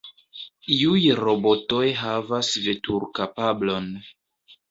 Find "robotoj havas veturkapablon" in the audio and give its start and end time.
1.19-3.93